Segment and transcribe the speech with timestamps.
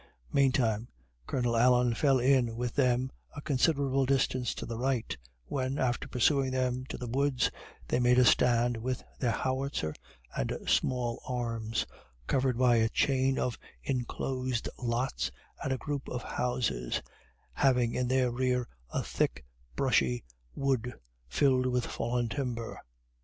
[0.33, 0.87] meantime,
[1.27, 6.49] Colonel Allen fell in with them a considerable distance to the right, when, after pursuing
[6.49, 7.51] them to the woods,
[7.87, 9.93] they made a stand with their howitzer
[10.35, 11.85] and small arms,
[12.25, 15.29] covered by a chain of inclosed lots
[15.63, 17.03] and a group of houses,
[17.53, 19.45] having in their rear a thick
[19.75, 20.23] brushy
[20.55, 20.95] wood
[21.27, 22.81] filled with fallen timber.